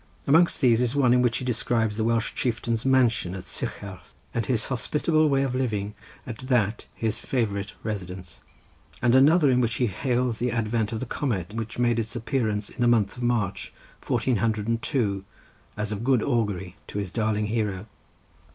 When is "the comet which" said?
11.01-11.77